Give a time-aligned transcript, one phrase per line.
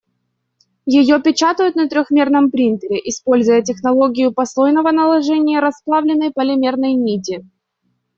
[0.99, 7.45] Её печатают на трёхмерном принтере, используя технологию послойного наложения расплавленной полимерной нити.